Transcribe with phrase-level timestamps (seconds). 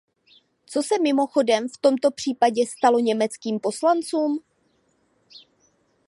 [0.65, 4.39] Co se, mimochodem, v tomto případě stalo německým poslancům?